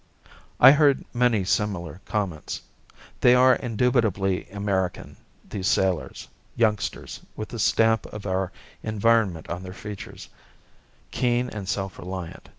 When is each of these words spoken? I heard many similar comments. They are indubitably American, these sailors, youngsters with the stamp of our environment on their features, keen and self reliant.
I 0.59 0.71
heard 0.71 1.05
many 1.13 1.43
similar 1.43 2.01
comments. 2.05 2.63
They 3.19 3.35
are 3.35 3.55
indubitably 3.55 4.49
American, 4.49 5.15
these 5.47 5.67
sailors, 5.67 6.27
youngsters 6.55 7.19
with 7.35 7.49
the 7.49 7.59
stamp 7.59 8.07
of 8.07 8.25
our 8.25 8.51
environment 8.81 9.47
on 9.47 9.61
their 9.61 9.73
features, 9.73 10.27
keen 11.11 11.51
and 11.51 11.69
self 11.69 11.99
reliant. 11.99 12.49